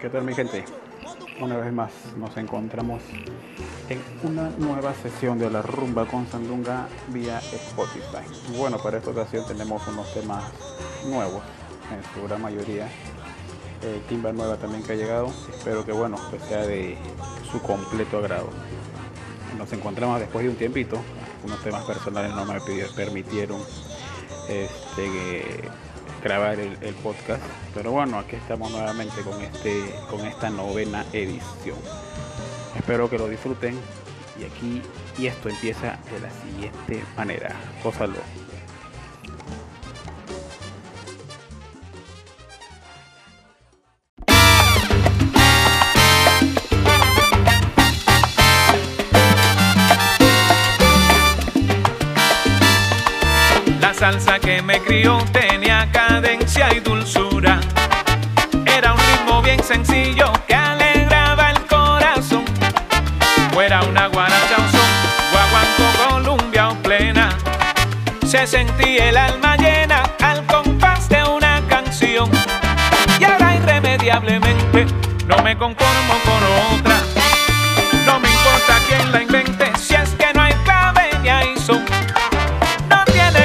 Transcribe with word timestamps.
¿Qué 0.00 0.08
tal 0.08 0.24
mi 0.24 0.34
gente? 0.34 0.64
Una 1.40 1.56
vez 1.56 1.72
más 1.72 1.92
nos 2.16 2.36
encontramos 2.36 3.02
en 3.88 4.00
una 4.22 4.50
nueva 4.58 4.94
sesión 4.94 5.38
de 5.38 5.50
la 5.50 5.62
rumba 5.62 6.06
con 6.06 6.26
Sandunga 6.26 6.88
vía 7.08 7.38
Spotify. 7.38 8.56
Bueno, 8.56 8.78
para 8.78 8.98
esta 8.98 9.10
ocasión 9.10 9.46
tenemos 9.46 9.86
unos 9.88 10.12
temas 10.12 10.44
nuevos, 11.06 11.42
en 11.92 12.02
su 12.14 12.26
gran 12.26 12.42
mayoría. 12.42 12.88
Eh, 13.82 14.00
timba 14.08 14.32
nueva 14.32 14.56
también 14.56 14.82
que 14.82 14.92
ha 14.92 14.96
llegado. 14.96 15.32
Espero 15.50 15.84
que 15.84 15.92
bueno, 15.92 16.16
pues 16.30 16.42
sea 16.44 16.66
de 16.66 16.96
su 17.50 17.60
completo 17.60 18.18
agrado. 18.18 18.50
Nos 19.58 19.72
encontramos 19.72 20.20
después 20.20 20.44
de 20.44 20.50
un 20.50 20.56
tiempito. 20.56 20.98
Unos 21.44 21.62
temas 21.62 21.84
personales 21.84 22.32
no 22.34 22.44
me 22.44 22.60
permitieron 22.94 23.60
este, 24.48 25.68
grabar 26.22 26.58
el, 26.60 26.94
podcast. 27.02 27.42
Pero 27.74 27.92
bueno, 27.92 28.18
aquí 28.18 28.36
estamos 28.36 28.70
nuevamente 28.70 29.22
con, 29.22 29.40
este, 29.40 29.82
con 30.08 30.20
esta 30.26 30.50
novena 30.50 31.04
edición. 31.12 31.78
Espero 32.76 33.10
que 33.10 33.18
lo 33.18 33.28
disfruten. 33.28 33.78
Y 34.40 34.44
aquí, 34.44 34.82
y 35.18 35.26
esto 35.26 35.48
empieza 35.48 35.98
de 36.10 36.20
la 36.20 36.30
siguiente 36.30 37.04
manera. 37.16 37.54
Gózalo. 37.84 38.41
Sentía 68.92 69.08
el 69.08 69.16
alma 69.16 69.56
llena 69.56 70.02
al 70.22 70.44
compás 70.44 71.08
de 71.08 71.24
una 71.24 71.62
canción. 71.66 72.30
Y 73.18 73.24
ahora 73.24 73.54
irremediablemente 73.54 74.84
no 75.26 75.42
me 75.42 75.56
conformo 75.56 76.14
con 76.26 76.76
otra. 76.76 76.98
No 78.04 78.20
me 78.20 78.28
importa 78.28 78.78
quién 78.86 79.10
la 79.10 79.22
invente 79.22 79.72
si 79.78 79.94
es 79.94 80.10
que 80.10 80.26
no 80.34 80.42
hay 80.42 80.52
clave 80.64 81.08
ni 81.22 81.30
hay 81.30 81.56
son 81.56 81.82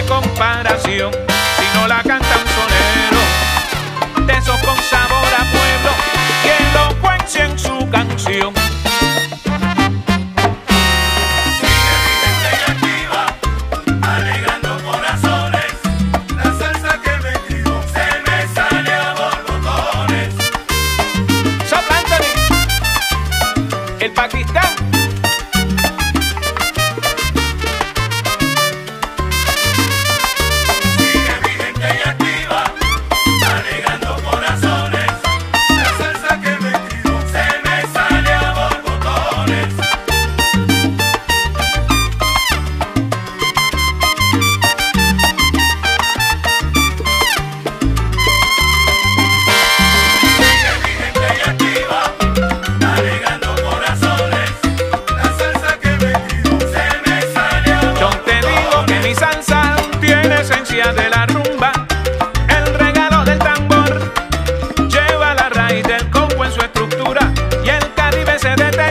comparación 0.09 1.11
si 1.11 1.77
no 1.77 1.87
la 1.87 2.03
canta 2.03 2.35
un 2.43 2.47
sonero 2.57 3.21
de 4.25 4.65
con 4.65 4.77
sabor 4.83 5.33
a 5.33 5.43
pueblo 5.53 5.91
y 6.43 6.47
elocuencia 6.75 7.45
en 7.45 7.57
su 7.57 7.89
canción. 7.89 8.66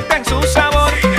pierdan 0.09 0.25
su 0.25 0.43
sabor. 0.43 1.16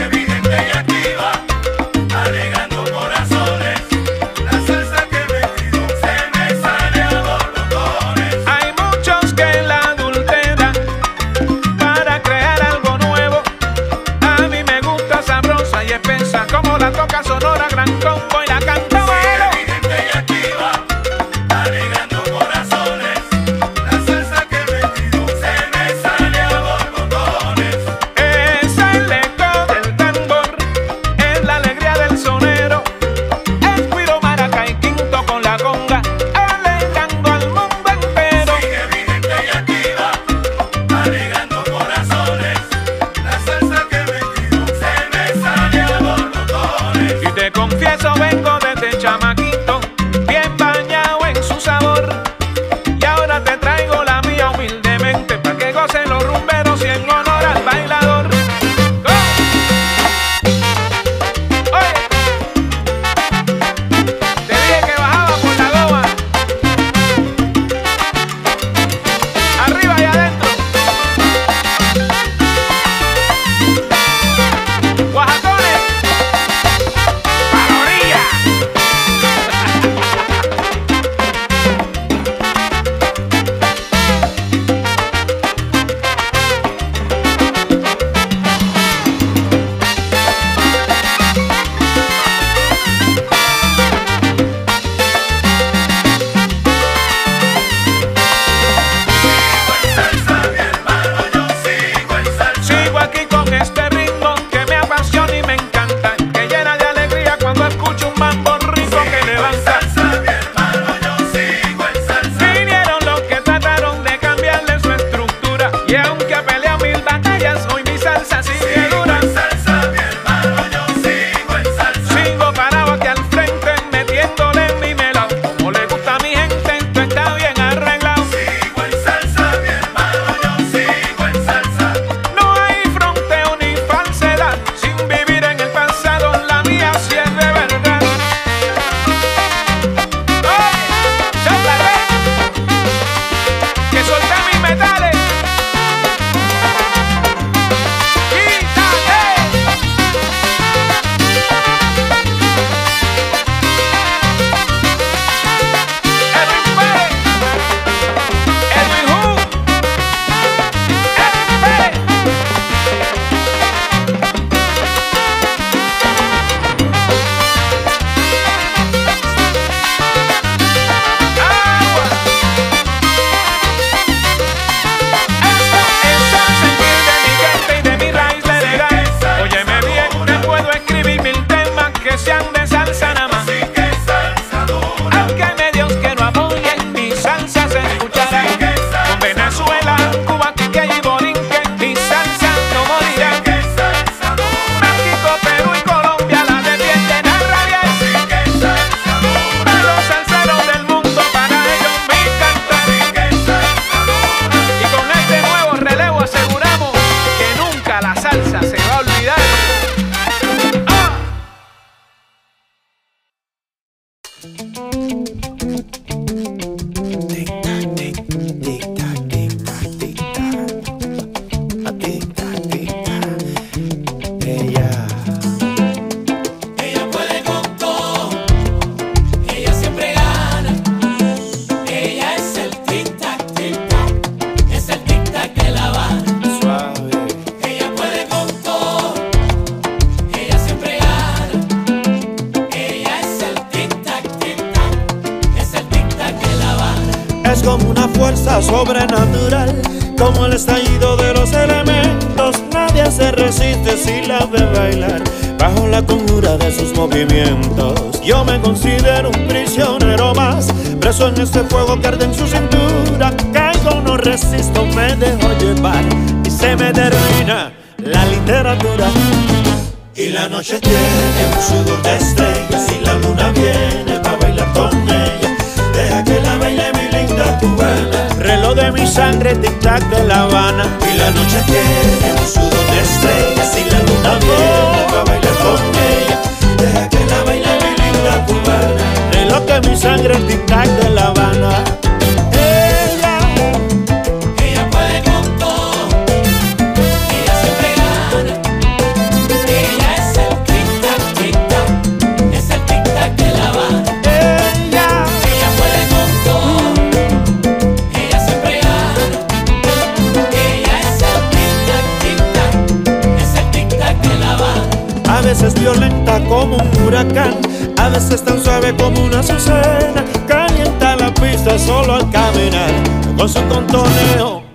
como 316.46 316.78
un 316.78 317.04
huracán, 317.04 317.56
a 317.98 318.10
veces 318.10 318.44
tan 318.44 318.64
suave 318.64 318.96
como 318.96 319.24
una 319.24 319.40
azucena, 319.40 320.24
calienta 320.48 321.16
la 321.16 321.34
pista 321.34 321.78
solo 321.78 322.16
al 322.16 322.30
caminar, 322.32 322.92
con 323.38 323.50
su 323.50 323.62
contoneo 323.68 324.68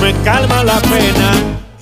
me 0.00 0.12
calma 0.24 0.64
la 0.64 0.80
pena. 0.80 1.30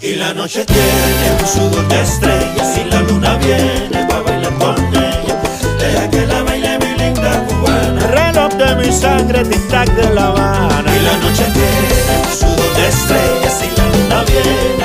Y 0.00 0.16
la 0.16 0.32
noche 0.34 0.64
tiene 0.64 1.40
un 1.40 1.46
sudor 1.46 1.86
de 1.88 2.02
estrellas 2.02 2.78
y 2.78 2.90
la 2.90 3.00
luna 3.02 3.36
viene 3.36 4.06
para 4.08 4.22
bailar 4.22 4.54
con 4.54 4.76
ella, 4.94 5.42
deja 5.78 6.10
que 6.10 6.26
la 6.26 6.42
baile 6.42 6.78
mi 6.78 6.98
linda 6.98 7.44
cubana, 7.46 8.06
reloj 8.06 8.52
de 8.54 8.76
mi 8.76 8.92
sangre, 8.92 9.44
tic 9.44 9.68
tac 9.68 9.88
de 9.94 10.14
La 10.14 10.26
Habana. 10.26 10.96
Y 10.96 11.00
la 11.00 11.16
noche 11.18 11.44
tiene 11.52 12.14
un 12.24 12.32
sudor 12.32 12.76
de 12.76 12.88
estrellas 12.88 13.64
y 13.66 13.76
la 13.76 13.86
luna 13.86 14.24
viene 14.24 14.77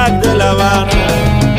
څرک 0.00 0.14
د 0.22 0.26
لوان 0.40 1.49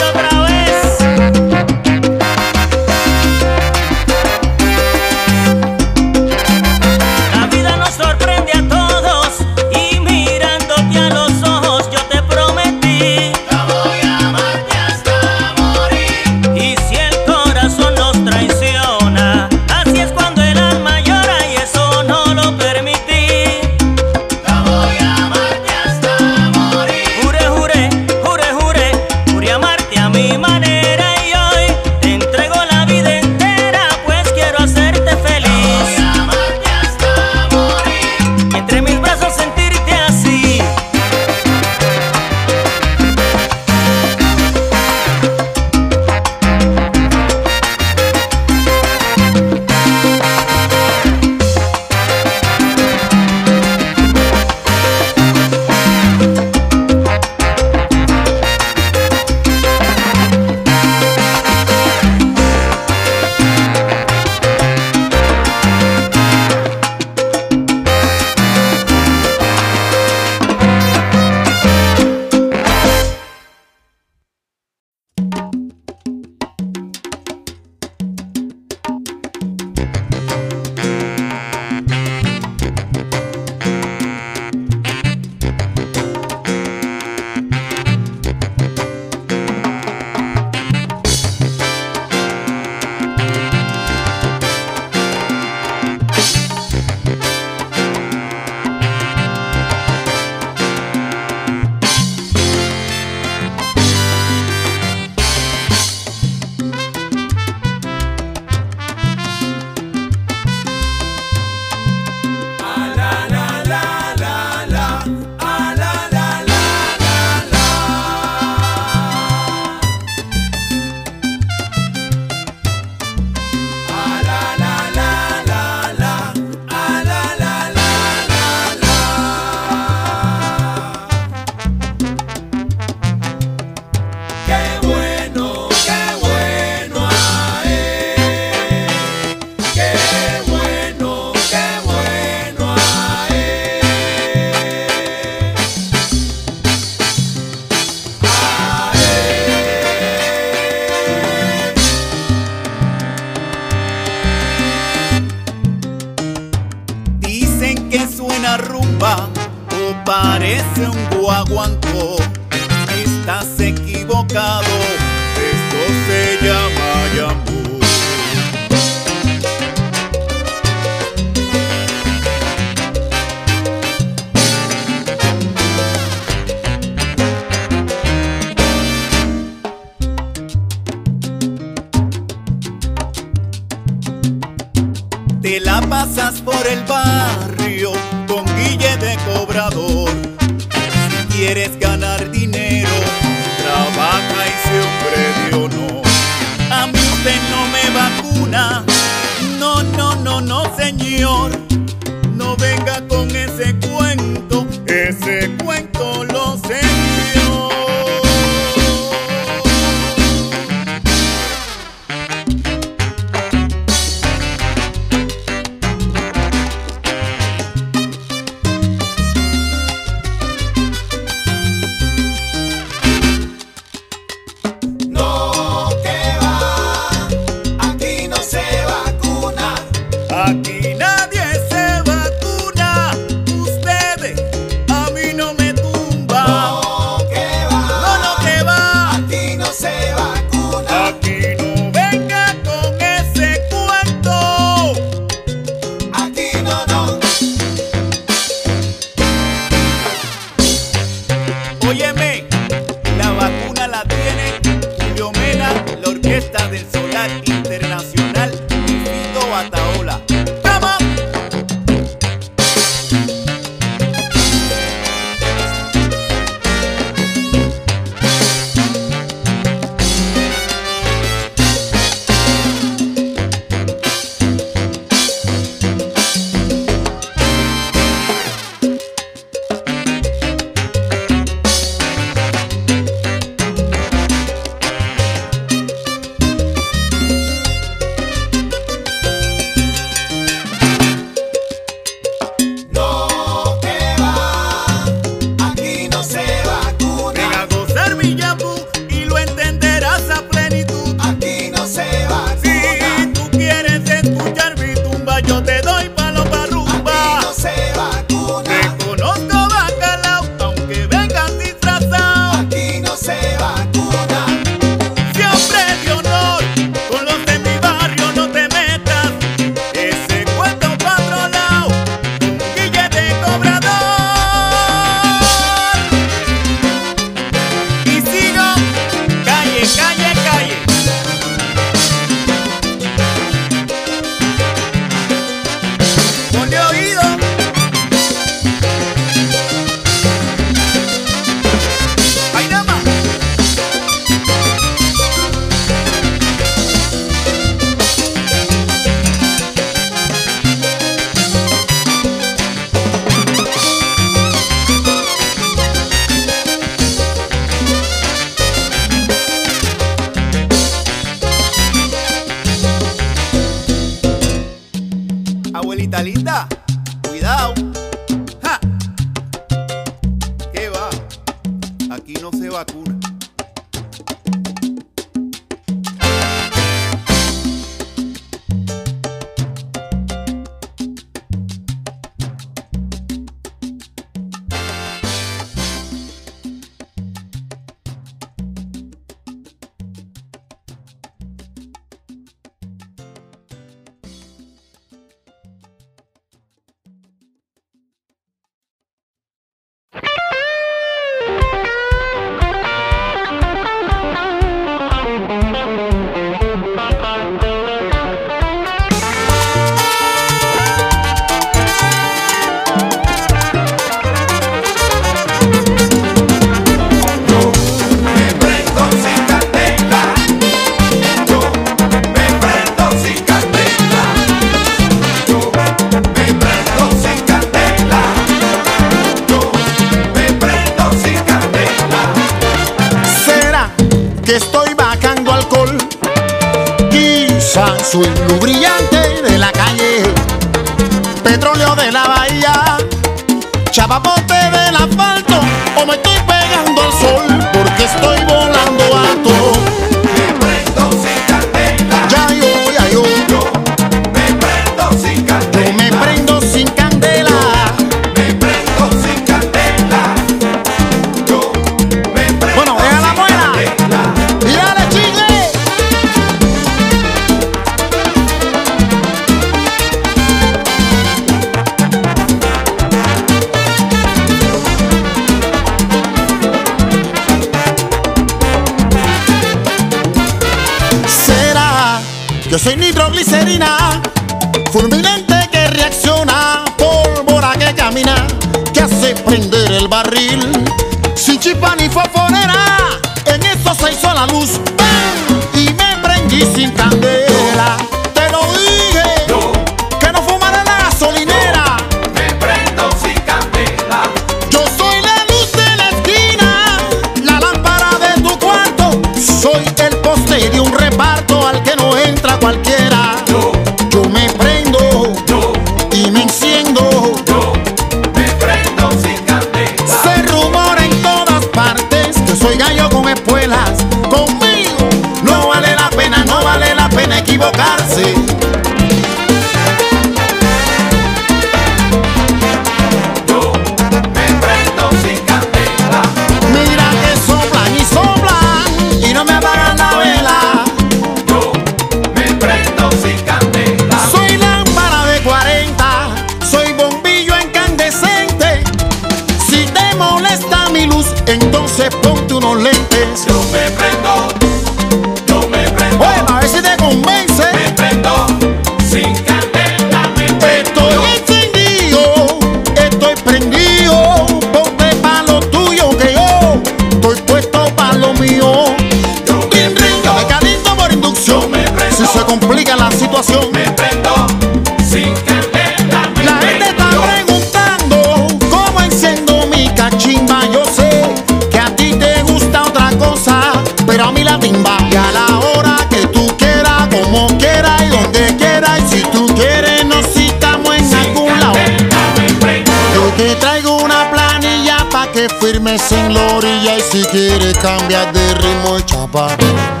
cambiar 597.81 598.31
de 598.31 598.53
ritmo, 598.53 598.97
echa 598.97 600.00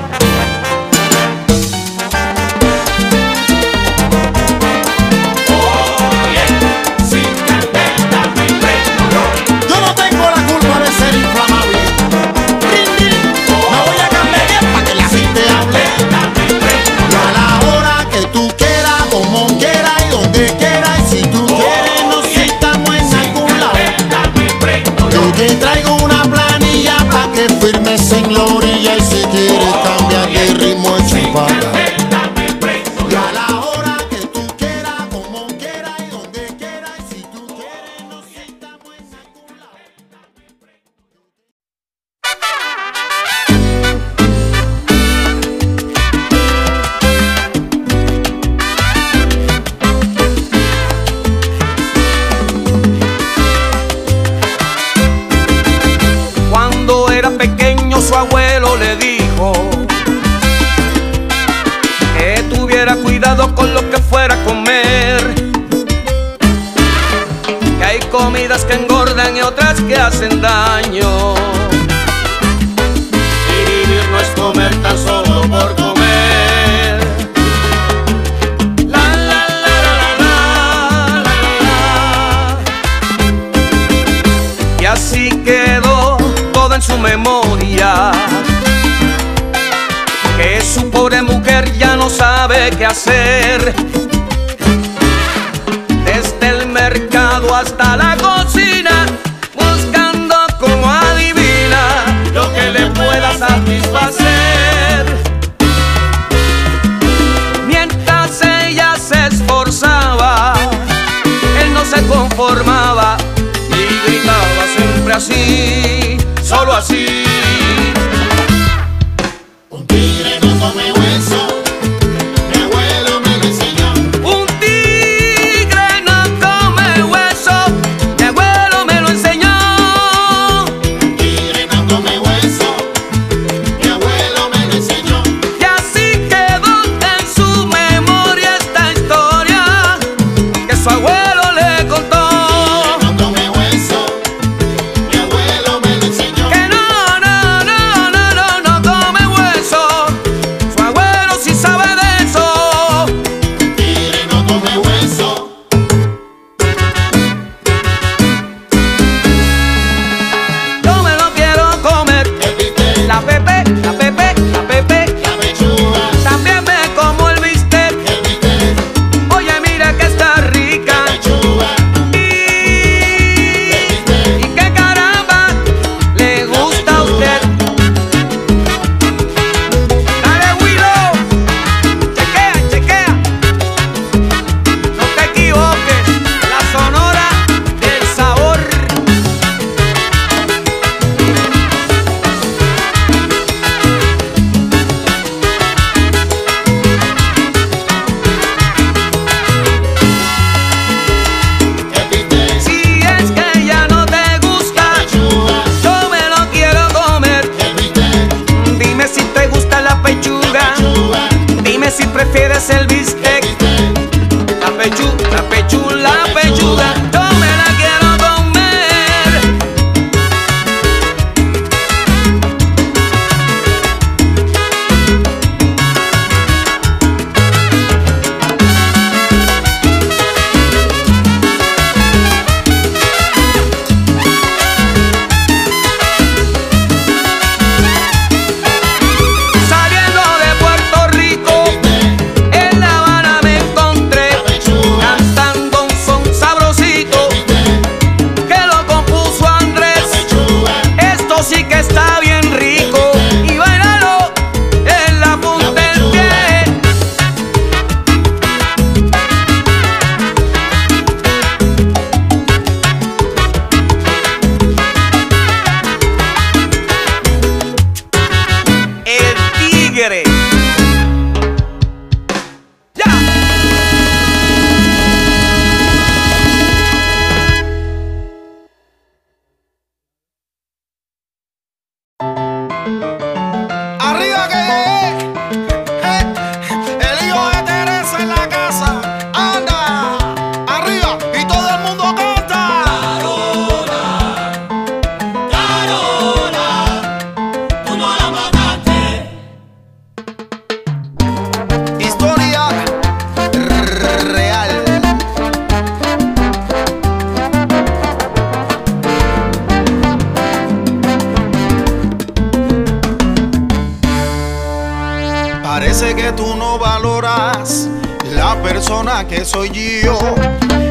que 319.27 319.43
soy 319.43 319.69
yo. 320.03 320.19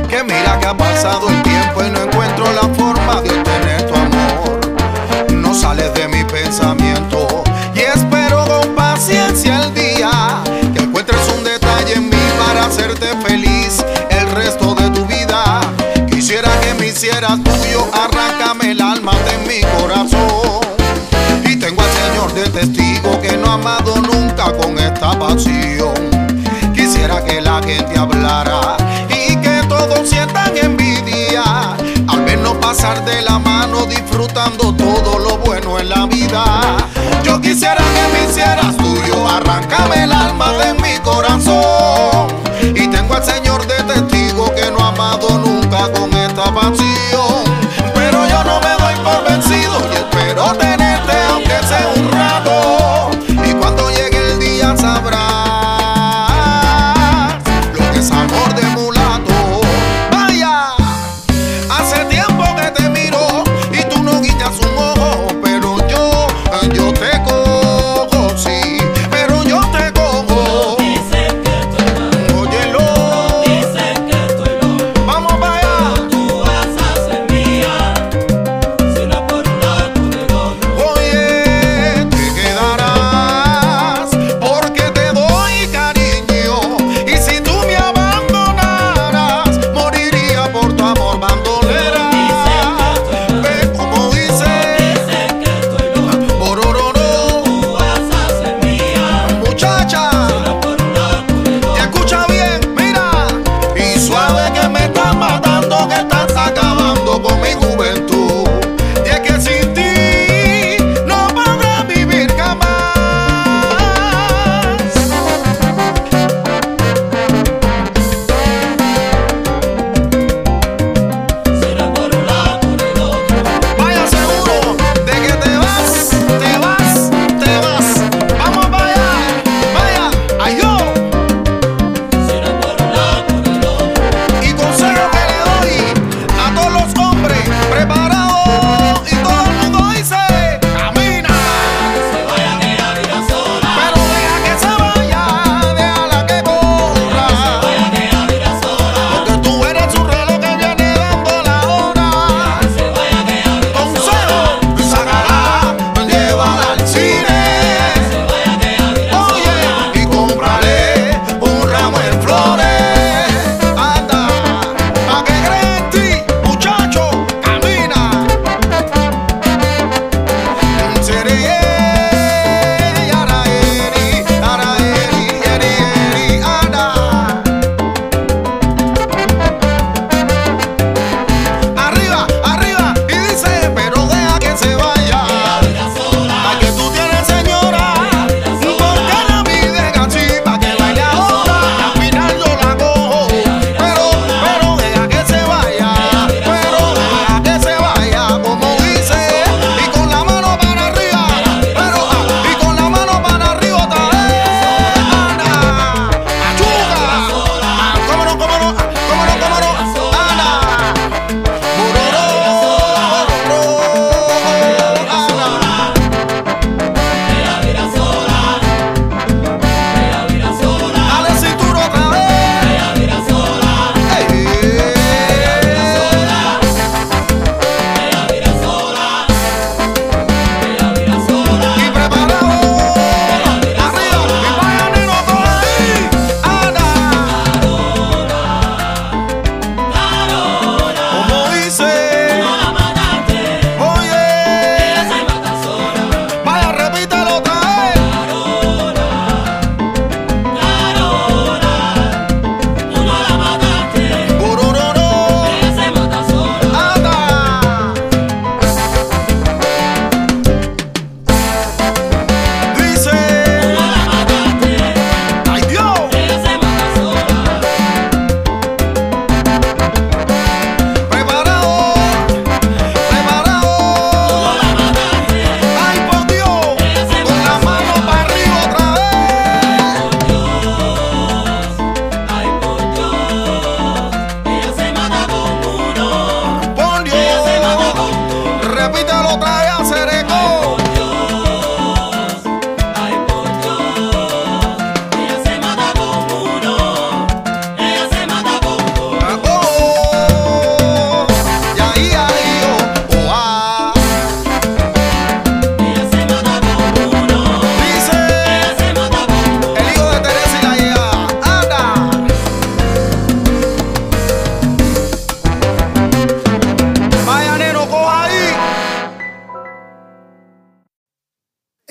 Que 0.09 0.25
mira 0.25 0.59
que 0.59 0.67
ha 0.67 0.77
pasado 0.77 1.29
el 1.29 1.43
tiempo 1.43 1.85
y 1.85 1.91
no 1.91 2.03
encuentro 2.03 2.45
la 2.53 2.75
forma 2.75 3.23
de 3.23 3.29
usted 3.29 3.60
eras 38.53 38.77
tuyo, 38.77 39.29
arráncame 39.29 40.05
el 40.05 40.13
alma 40.13 40.53
de 40.53 40.75
mi 40.75 40.99
corazón. 40.99 42.29
Y 42.75 42.89
tengo 42.89 43.15
al 43.15 43.25
Señor 43.25 43.67
de 43.67 43.83
testigo 43.85 44.55
que 44.55 44.71
no 44.71 44.79
ha 44.81 44.89
amado 44.89 45.39
nunca 45.39 45.91
con 45.93 46.13
esta 46.15 46.53
pasión. 46.55 47.10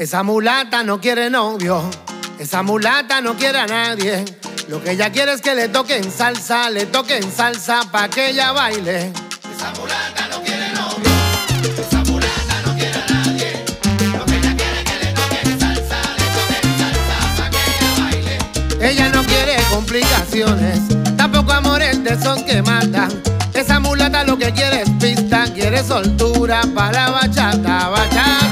Esa 0.10 0.24
mulata 0.24 0.82
no 0.82 1.00
quiere 1.00 1.30
novio, 1.30 1.88
esa 2.40 2.64
mulata 2.64 3.22
no 3.22 3.36
quiere 3.36 3.60
a 3.60 3.68
nadie. 3.68 4.26
Lo 4.68 4.84
que 4.84 4.94
ella 4.94 5.12
quiere 5.12 5.34
es 5.34 5.40
que 5.40 5.54
le 5.54 5.68
toquen 5.68 6.12
salsa, 6.12 6.72
le 6.72 6.88
toquen 6.88 7.32
salsa 7.32 7.82
pa' 7.92 8.10
que 8.10 8.32
ella 8.32 8.52
baile. 8.52 9.14
Esa 9.56 9.72
mulata 9.80 10.28
no 10.32 10.42
quiere 10.42 10.72
novio, 10.72 11.12
esa 11.78 11.98
mulata 12.06 12.62
no 12.66 12.74
quiere 12.74 12.98
a 12.98 13.06
nadie. 13.06 13.66
Lo 14.18 14.26
que 14.26 14.38
ella 14.38 14.56
quiere 14.58 14.80
es 14.80 14.90
que 14.90 15.06
le 15.06 15.14
toquen 15.14 15.60
salsa, 15.60 16.02
le 16.18 16.26
toquen 16.34 16.80
salsa 16.80 17.18
pa' 17.38 17.50
que 17.52 17.62
ella 17.70 17.92
baile. 18.02 18.90
Ella 18.90 19.10
no 19.10 19.24
quiere 19.26 19.58
complicaciones, 19.70 20.80
tampoco 21.18 21.52
amores 21.52 22.04
de 22.04 22.16
esos 22.16 22.42
que 22.42 22.64
matan. 22.64 23.12
Esa 23.54 23.80
mulata 23.80 24.24
lo 24.24 24.40
que 24.40 24.52
quiere 24.54 24.82
es 24.82 24.90
pista, 25.00 25.46
quiere 25.54 25.84
soltura 25.84 26.64
para 26.74 27.12
bachata, 27.12 27.90
bachata. 27.90 28.49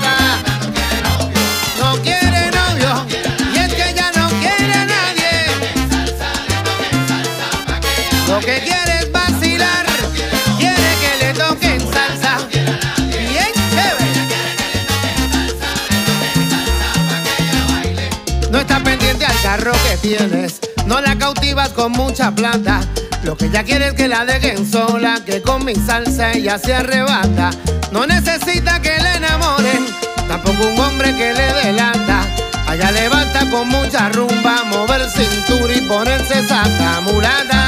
Carro 19.48 19.72
que 19.72 19.96
tienes, 19.96 20.60
no 20.88 21.00
la 21.00 21.18
cautivas 21.18 21.70
con 21.70 21.94
mucha 21.94 22.32
plata. 22.32 22.82
Lo 23.24 23.38
que 23.38 23.46
ella 23.46 23.64
quiere 23.64 23.88
es 23.88 23.94
que 23.94 24.10
la 24.10 24.26
dejen 24.26 24.70
sola, 24.70 25.22
que 25.26 25.42
con 25.42 25.64
mi 25.64 25.74
salsa 25.74 26.34
ella 26.34 26.60
se 26.60 26.74
arrebata. 26.74 27.52
No 27.94 28.06
necesita 28.06 28.82
que 28.82 28.98
la 28.98 29.16
enamoren, 29.16 29.86
tampoco 30.28 30.68
un 30.68 30.78
hombre 30.78 31.16
que 31.16 31.34
le 31.34 31.54
delata. 31.64 32.26
Allá 32.68 32.92
levanta 32.92 33.50
con 33.50 33.70
mucha 33.70 34.10
rumba, 34.10 34.66
mover 34.66 35.10
cintura 35.10 35.74
y 35.74 35.82
ponerse 35.82 36.46
saca 36.46 37.00
mulata. 37.00 37.64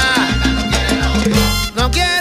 No 1.76 1.90
quiere 1.90 2.19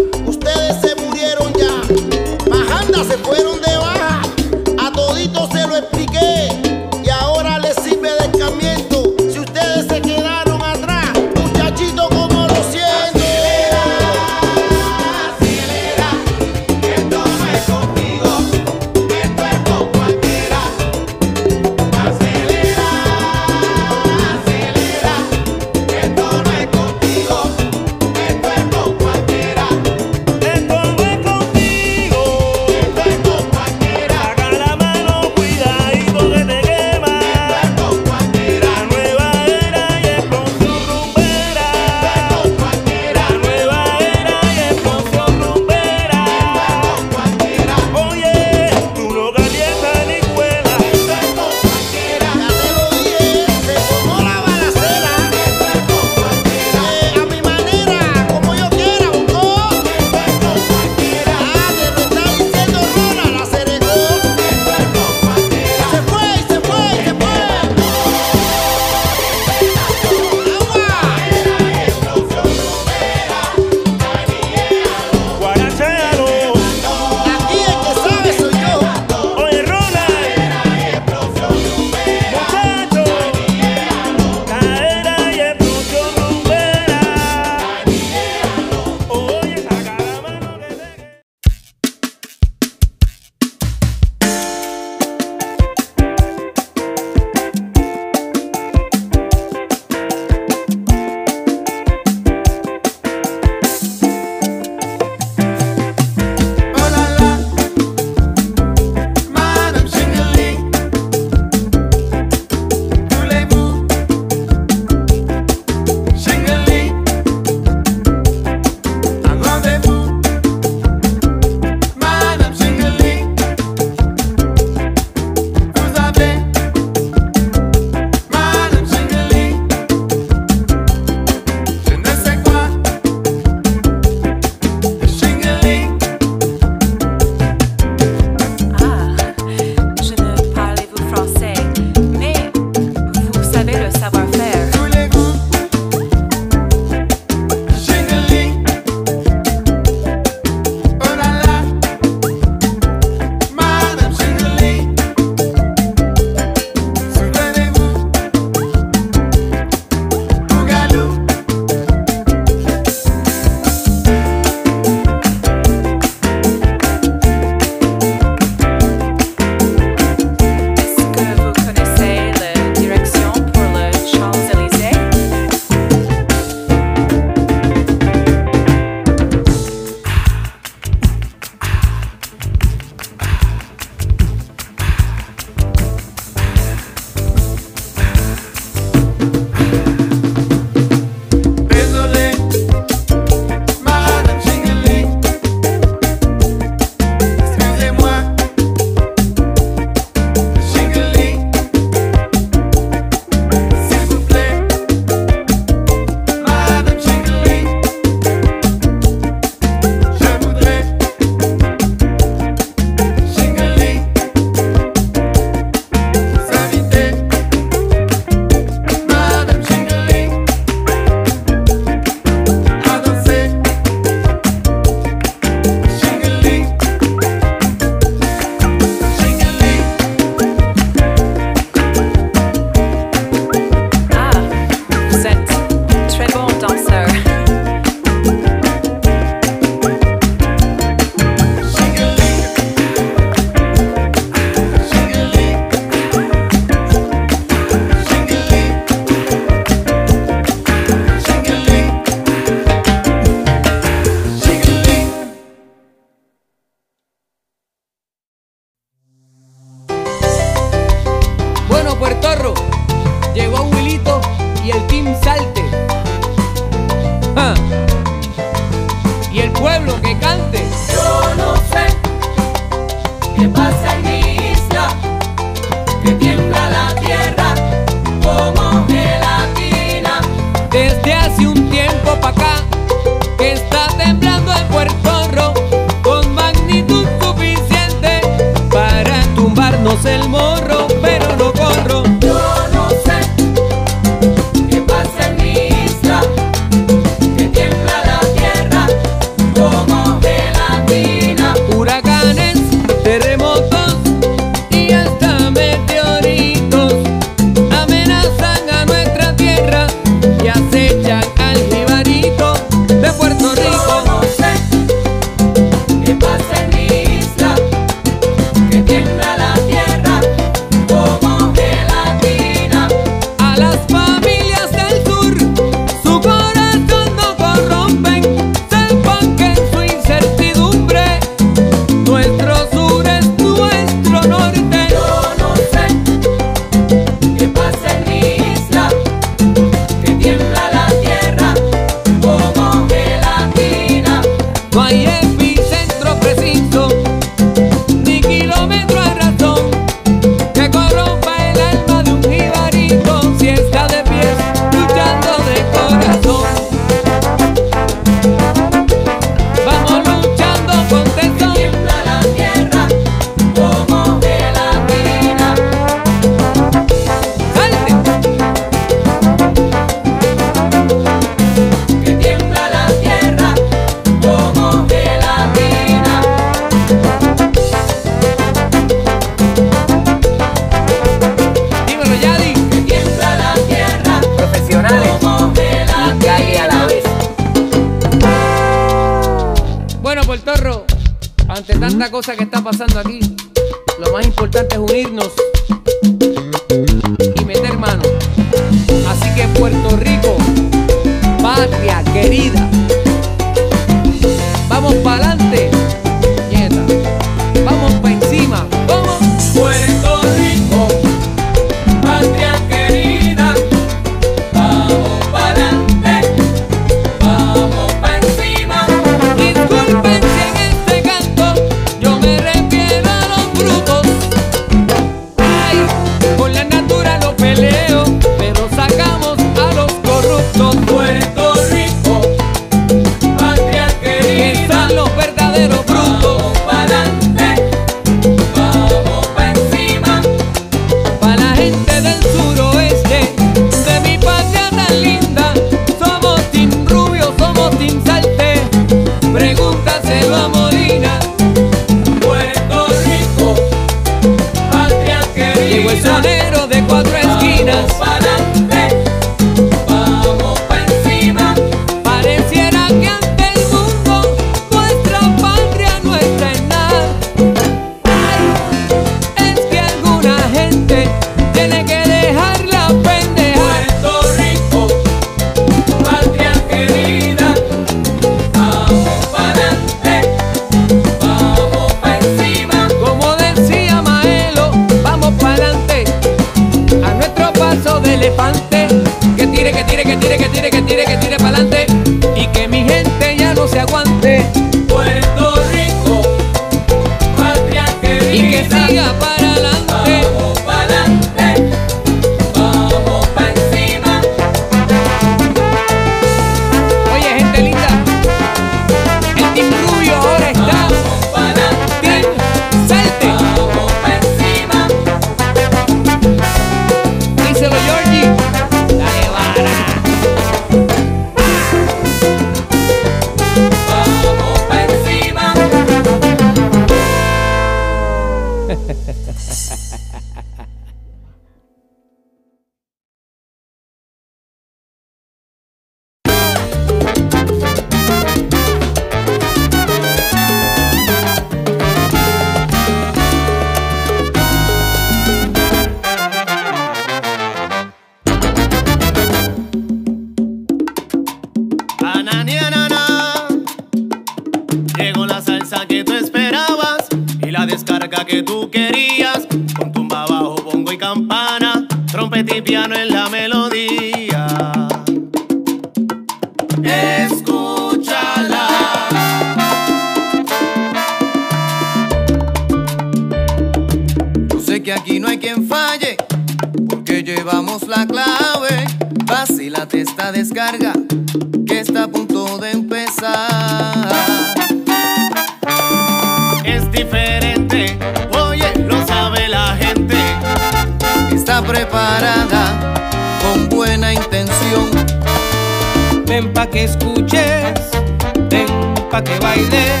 que 599.24 599.38
bailes, 599.38 600.00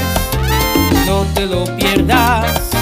no 1.06 1.24
te 1.34 1.46
lo 1.46 1.64
pierdas. 1.76 2.81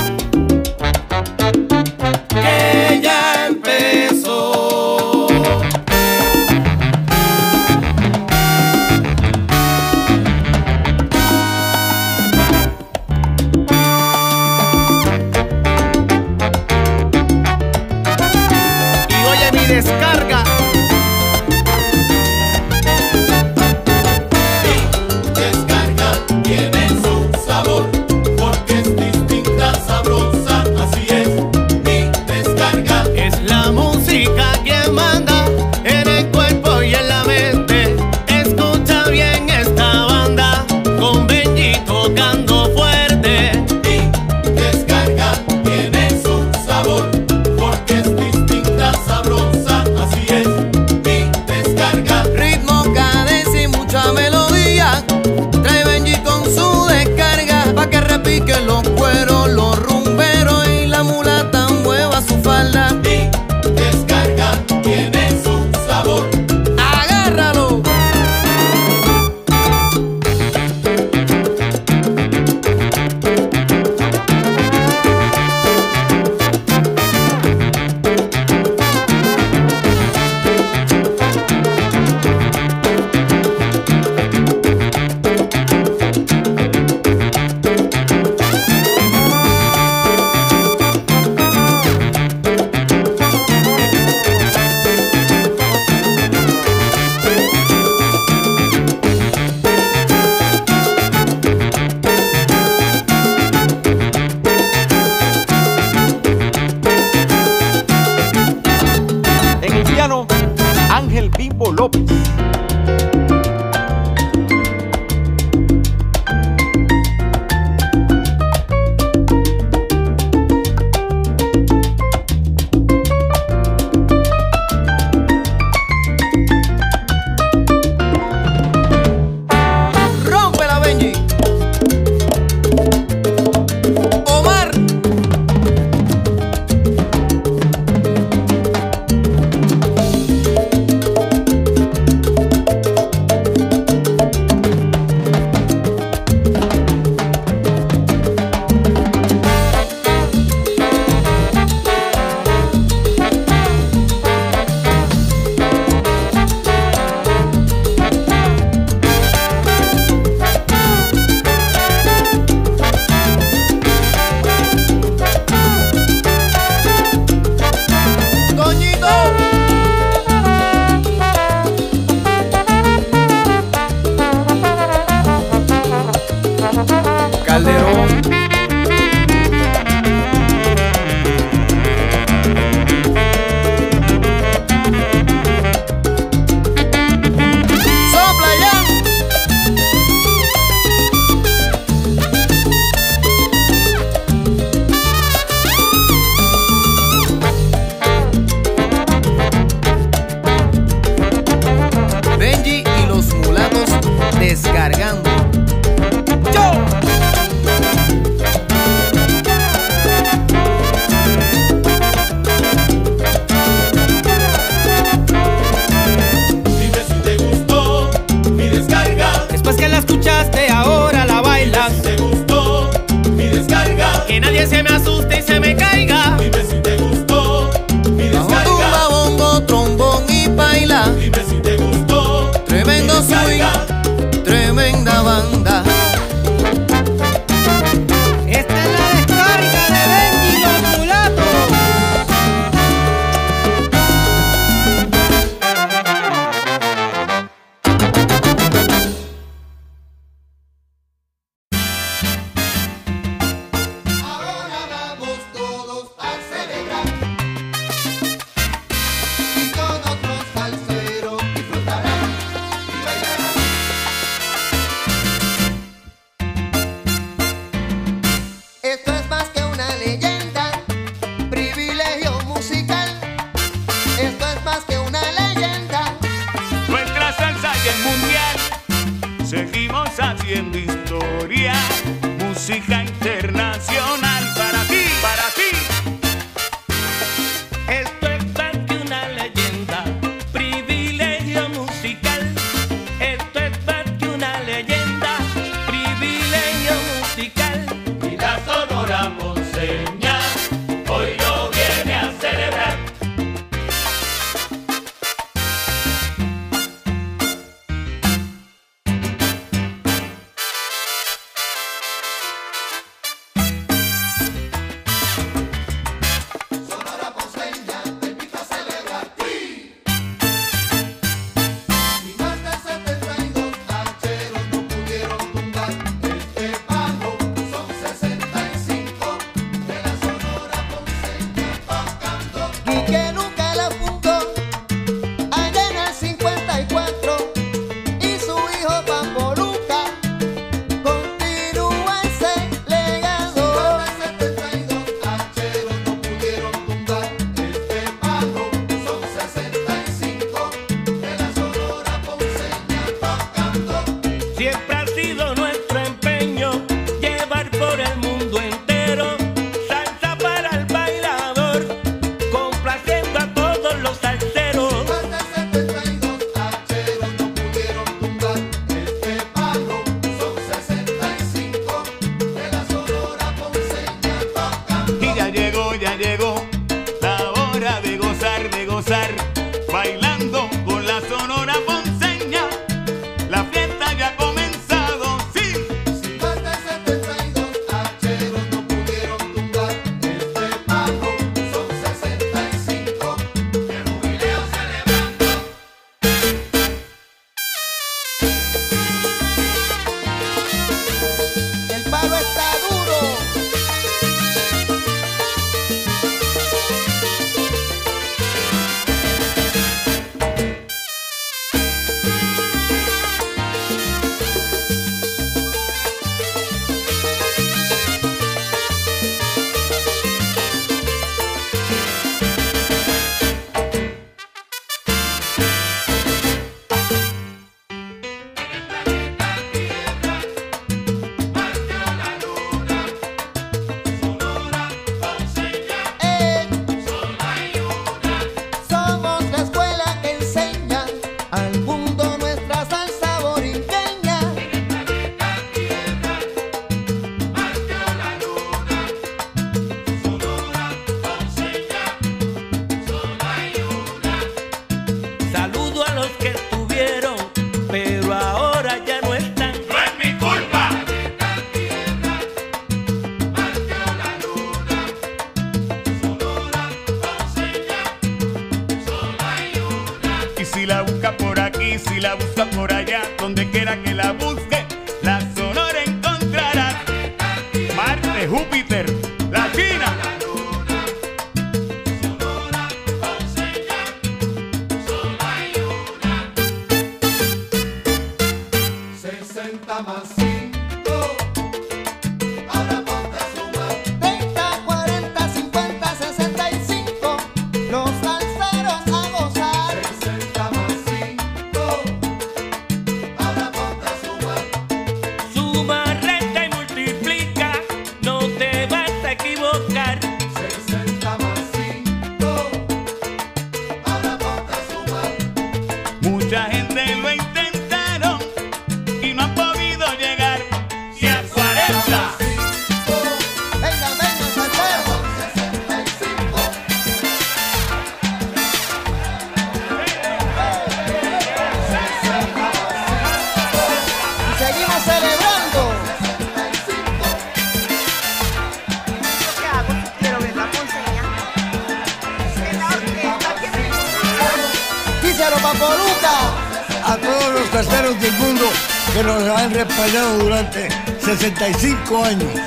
One. 552.11 552.60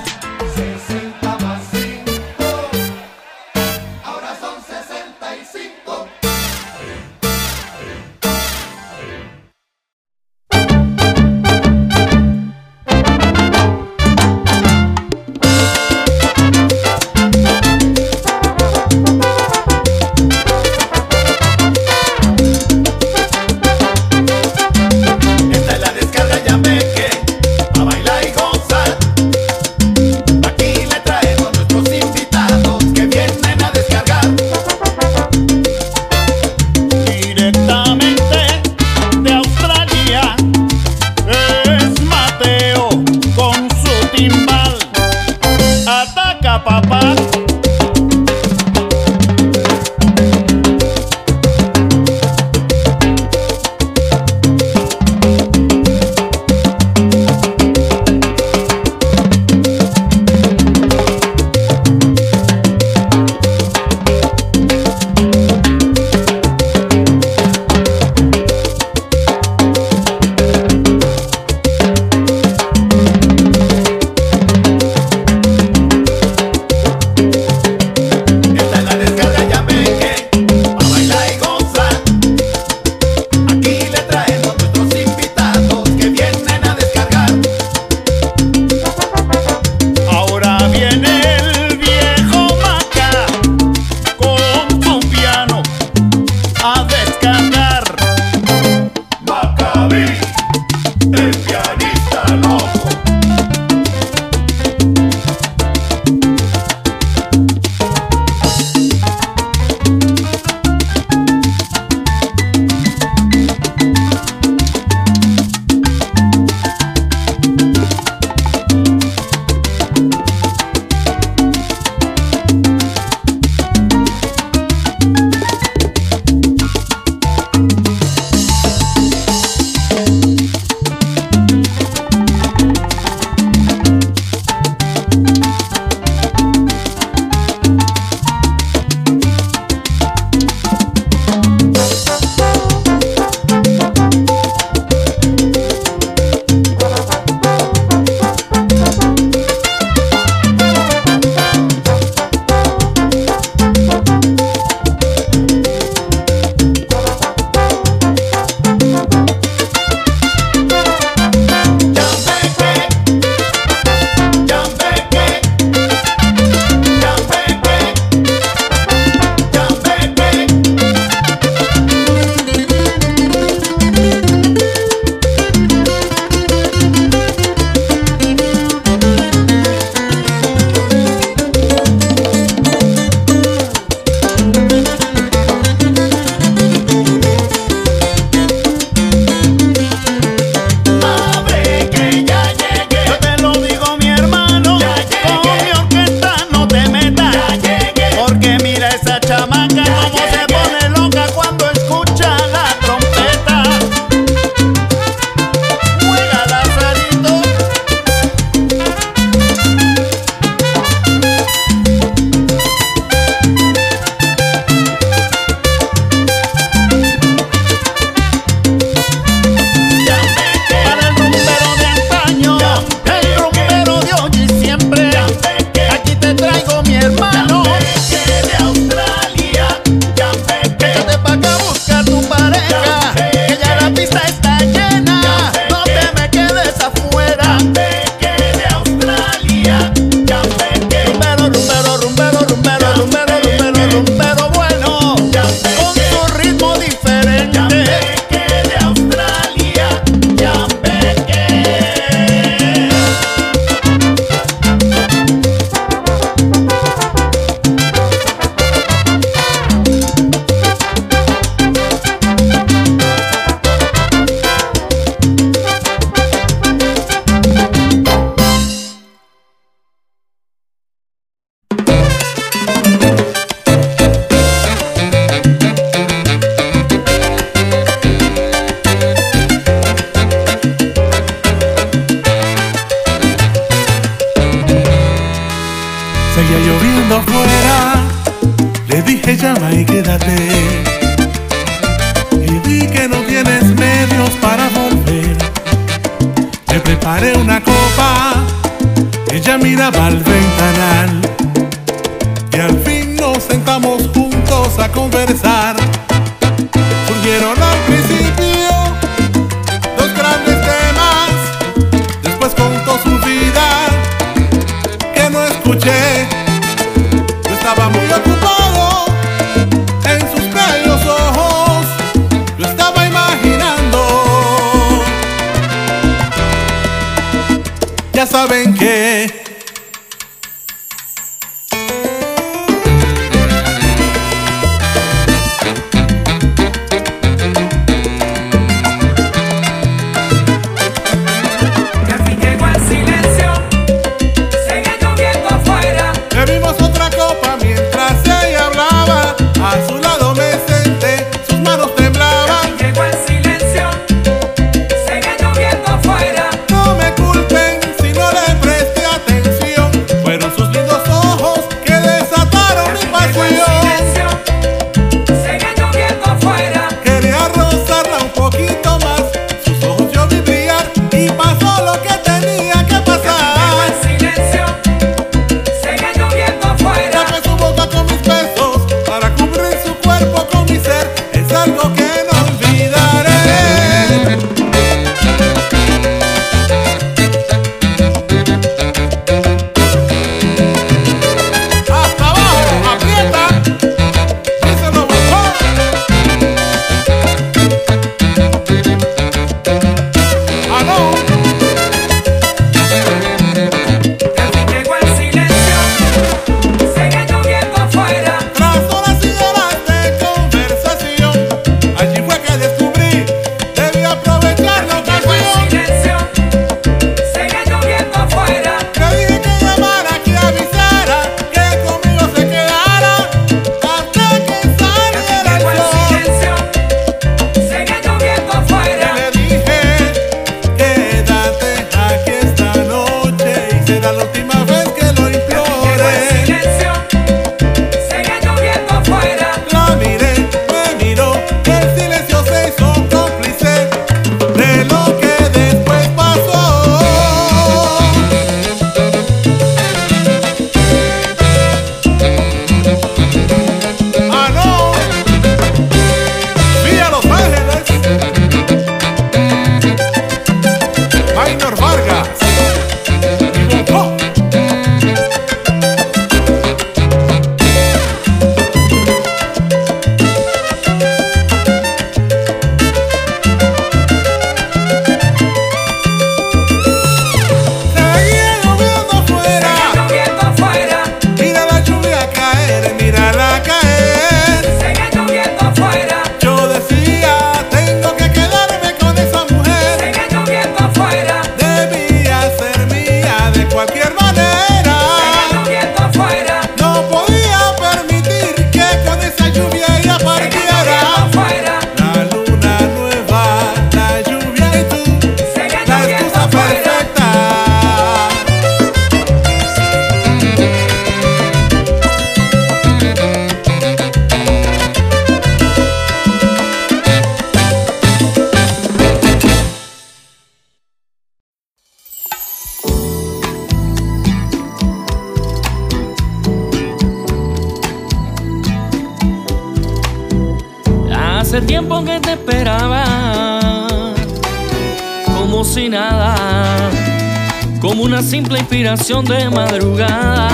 simple 538.44 538.60
inspiración 538.60 539.24
de 539.24 539.50
madrugada. 539.50 540.50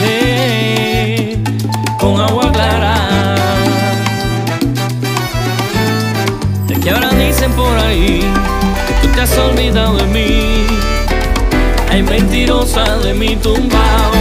Eh, 0.00 1.36
con 2.00 2.18
agua 2.18 2.50
clara. 2.50 2.94
Es 6.70 6.78
que 6.78 6.90
ahora 6.90 7.10
dicen 7.10 7.52
por 7.52 7.76
ahí 7.78 8.20
que 8.86 8.94
tú 9.02 9.14
te 9.14 9.20
has 9.20 9.36
olvidado 9.36 9.98
de 9.98 10.06
mí. 10.06 10.66
Hay 11.90 12.02
mentirosa 12.02 12.96
de 12.98 13.12
mi 13.12 13.36
tumbao. 13.36 14.12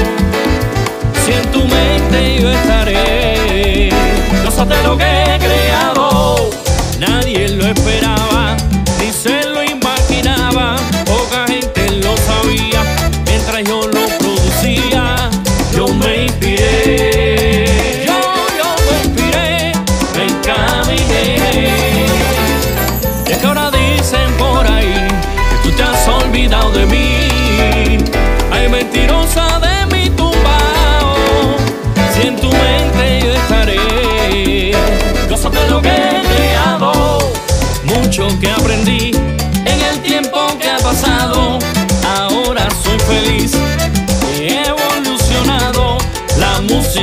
Si 1.24 1.32
en 1.32 1.52
tu 1.54 1.60
mente 1.60 2.42
yo 2.42 2.52
estaré, 2.52 3.90
no 4.44 4.52
sabes 4.52 4.84
lo 4.84 4.98
que 4.98 5.06
he 5.06 5.40
creado, 5.40 6.50
nadie 7.00 7.48
lo 7.48 7.66
espera. 7.66 7.83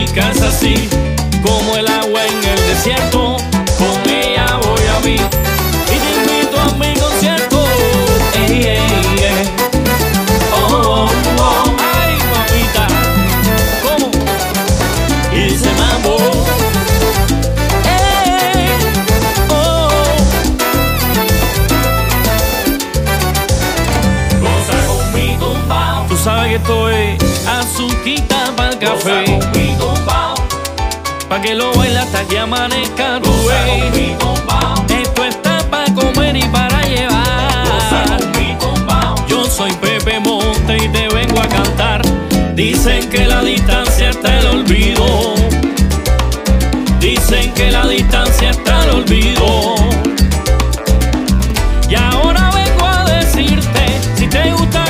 Es 0.04 0.40
así, 0.42 0.88
como 1.42 1.76
el 1.76 1.86
agua 1.86 2.24
en 2.26 2.42
el 2.42 2.56
desierto. 2.68 3.36
Con 3.78 4.10
ella 4.10 4.58
voy 4.62 4.80
a 4.96 5.00
mí 5.04 5.14
y 5.14 5.98
te 5.98 6.10
invito 6.20 6.58
a 6.58 6.74
mi 6.76 6.94
concierto. 6.98 7.62
Ey, 8.34 8.62
ey, 8.62 8.78
ey. 9.18 9.50
Oh, 10.54 10.72
oh, 10.72 11.10
oh. 11.38 11.76
Ay, 11.94 12.16
mamita, 12.32 12.86
¿cómo? 13.82 14.10
Y 15.32 15.36
mambo. 15.78 16.16
Ey, 17.84 18.68
oh. 19.50 19.90
Goza 24.40 24.76
con 24.86 25.12
mi 25.14 25.36
tumbao. 25.36 26.06
Tú 26.08 26.16
sabes 26.16 26.48
que 26.48 26.56
esto 26.56 26.90
es 26.90 27.29
azuquita 27.58 28.52
para 28.56 28.70
el 28.70 28.78
café. 28.78 29.24
Pa' 31.28 31.40
que 31.40 31.54
lo 31.54 31.72
baile 31.74 31.98
hasta 31.98 32.24
que 32.24 32.38
amanezca 32.38 33.20
tu. 33.20 33.30
Esto 34.88 35.24
está 35.24 35.58
para 35.70 35.92
comer 35.94 36.36
y 36.36 36.42
para 36.44 36.82
llevar. 36.82 38.20
Yo 39.28 39.44
soy 39.44 39.72
Pepe 39.74 40.18
Monte 40.20 40.76
y 40.76 40.88
te 40.88 41.08
vengo 41.08 41.40
a 41.40 41.48
cantar. 41.48 42.02
Dicen 42.54 43.08
que 43.10 43.26
la 43.26 43.42
distancia 43.42 44.10
está 44.10 44.40
el 44.40 44.46
olvido. 44.46 45.34
Dicen 46.98 47.52
que 47.54 47.70
la 47.70 47.86
distancia 47.86 48.50
está 48.50 48.84
el 48.84 48.90
olvido. 48.90 49.76
Y 51.88 51.94
ahora 51.94 52.50
vengo 52.50 52.86
a 52.86 53.04
decirte, 53.04 53.86
si 54.16 54.26
te 54.26 54.52
gusta 54.52 54.84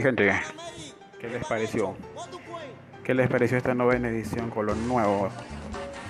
mi 0.00 0.04
gente? 0.04 0.32
¿Qué 1.20 1.28
les 1.28 1.46
pareció? 1.46 1.94
¿Qué 3.04 3.12
les 3.12 3.28
pareció 3.28 3.58
esta 3.58 3.74
novena 3.74 4.08
edición 4.08 4.48
con 4.48 4.64
lo 4.64 4.74
nuevo, 4.74 5.28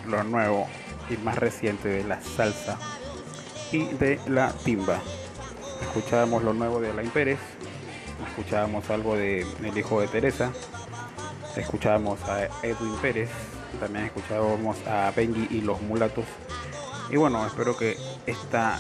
lo 0.07 0.23
nuevo 0.23 0.69
y 1.09 1.17
más 1.17 1.37
reciente 1.37 1.89
de 1.89 2.05
la 2.05 2.21
salsa 2.21 2.79
y 3.73 3.87
de 3.95 4.21
la 4.29 4.53
timba? 4.53 5.01
Escuchábamos 5.83 6.45
lo 6.45 6.55
nuevo 6.55 6.81
de 6.81 6.91
Alain 6.91 7.11
Pérez, 7.11 7.41
escuchábamos 8.29 8.89
algo 8.91 9.17
de 9.17 9.45
El 9.61 9.77
hijo 9.77 10.01
de 10.01 10.07
Teresa, 10.07 10.53
escuchábamos 11.57 12.23
a 12.29 12.45
Edwin 12.63 12.95
Pérez, 13.03 13.31
también 13.81 14.05
escuchábamos 14.05 14.77
a 14.87 15.13
Benji 15.17 15.49
y 15.51 15.63
los 15.63 15.83
mulatos. 15.83 16.27
Y 17.11 17.17
bueno, 17.17 17.45
espero 17.45 17.77
que 17.77 17.97
esta 18.27 18.79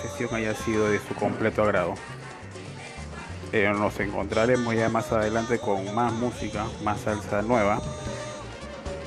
sesión 0.00 0.34
haya 0.34 0.54
sido 0.54 0.88
de 0.88 0.98
su 0.98 1.14
completo 1.14 1.62
agrado. 1.62 1.94
Eh, 3.56 3.72
nos 3.72 3.98
encontraremos 4.00 4.74
ya 4.74 4.90
más 4.90 5.10
adelante 5.12 5.58
con 5.58 5.94
más 5.94 6.12
música, 6.12 6.66
más 6.84 7.00
salsa 7.00 7.40
nueva. 7.40 7.80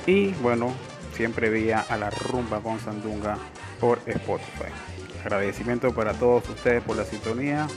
Y 0.06 0.32
bueno, 0.42 0.72
siempre 1.14 1.50
vía 1.50 1.86
a 1.88 1.96
la 1.96 2.10
rumba 2.10 2.60
con 2.60 2.80
Sandunga 2.80 3.38
por 3.78 4.00
Spotify. 4.06 4.72
Agradecimiento 5.20 5.94
para 5.94 6.14
todos 6.14 6.48
ustedes 6.48 6.82
por 6.82 6.96
la 6.96 7.04
sintonía. 7.04 7.68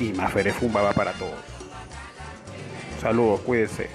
Y 0.00 0.14
más 0.14 0.32
Ferefumba 0.32 0.80
va 0.80 0.94
para 0.94 1.12
todos. 1.12 1.44
Saludos, 2.98 3.40
cuídense. 3.40 3.90